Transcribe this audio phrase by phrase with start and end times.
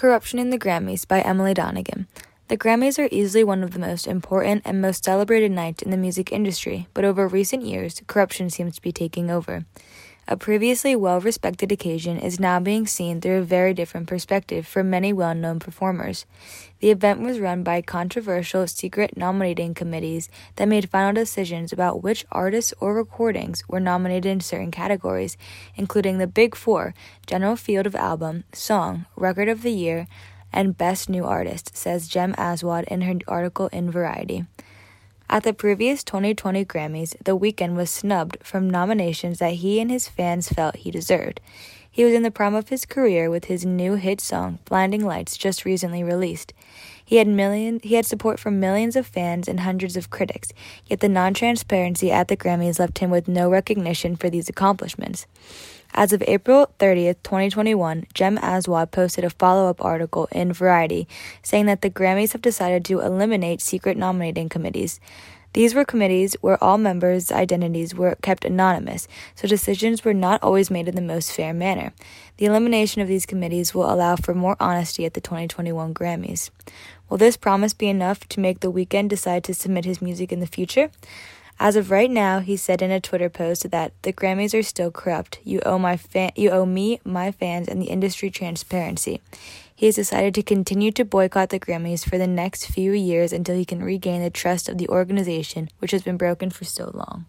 [0.00, 2.06] Corruption in the Grammys by Emily Donegan.
[2.48, 5.98] The Grammys are easily one of the most important and most celebrated nights in the
[5.98, 9.66] music industry, but over recent years, corruption seems to be taking over.
[10.32, 14.84] A previously well respected occasion is now being seen through a very different perspective for
[14.84, 16.24] many well known performers.
[16.78, 22.24] The event was run by controversial secret nominating committees that made final decisions about which
[22.30, 25.36] artists or recordings were nominated in certain categories,
[25.74, 26.94] including the Big Four
[27.26, 30.06] General Field of Album, Song, Record of the Year,
[30.52, 34.44] and Best New Artist, says Jem Aswad in her article in Variety.
[35.32, 40.08] At the previous 2020 Grammys, The Weeknd was snubbed from nominations that he and his
[40.08, 41.40] fans felt he deserved.
[41.92, 45.36] He was in the prime of his career with his new hit song, Blinding Lights,
[45.36, 46.52] just recently released.
[47.04, 50.52] He had million, he had support from millions of fans and hundreds of critics,
[50.86, 55.26] yet the non-transparency at the Grammys left him with no recognition for these accomplishments.
[55.92, 61.08] As of April 30th, 2021, Jem Aswad posted a follow-up article in Variety
[61.42, 65.00] saying that the Grammys have decided to eliminate secret nominating committees.
[65.52, 70.70] These were committees where all members' identities were kept anonymous, so decisions were not always
[70.70, 71.92] made in the most fair manner.
[72.36, 76.50] The elimination of these committees will allow for more honesty at the 2021 Grammys.
[77.08, 80.38] Will this promise be enough to make The Weeknd decide to submit his music in
[80.38, 80.90] the future?
[81.62, 84.90] As of right now, he said in a Twitter post that the Grammys are still
[84.90, 85.40] corrupt.
[85.44, 89.20] You owe my fan, you owe me, my fans, and the industry transparency.
[89.76, 93.56] He has decided to continue to boycott the Grammys for the next few years until
[93.56, 97.26] he can regain the trust of the organization, which has been broken for so long.